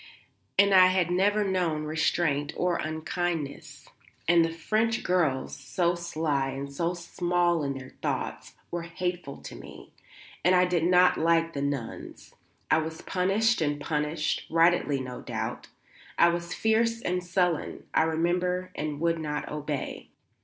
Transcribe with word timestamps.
And 0.57 0.73
I 0.73 0.87
had 0.87 1.11
never 1.11 1.43
known 1.43 1.83
restraint 1.83 2.53
or 2.57 2.77
unkindness, 2.77 3.87
and 4.27 4.43
the 4.43 4.51
French 4.51 5.03
girls, 5.03 5.55
so 5.55 5.93
sly 5.93 6.49
and 6.49 6.73
so 6.73 6.95
small 6.95 7.61
in 7.63 7.77
their 7.77 7.93
thoughts, 8.01 8.55
were 8.71 8.81
hateful 8.81 9.37
to 9.43 9.53
me. 9.55 9.91
And 10.43 10.55
I 10.55 10.65
did 10.65 10.85
not 10.85 11.19
like 11.19 11.53
the 11.53 11.61
nuns. 11.61 12.33
I 12.71 12.79
was 12.79 13.03
punished 13.03 13.61
and 13.61 13.79
punished 13.79 14.47
rightly 14.49 14.99
no 14.99 15.21
doubt. 15.21 15.67
I 16.17 16.29
was 16.29 16.55
fierce 16.55 17.03
and 17.03 17.23
sullen, 17.23 17.83
I 17.93 18.01
remember, 18.01 18.71
and 18.73 18.99
would 19.01 19.19
not 19.19 19.49
obey. 19.51 20.09